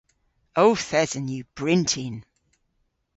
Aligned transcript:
Ow 0.63 0.73
thesen 0.87 1.31
yw 1.35 1.45
bryntin. 1.55 2.15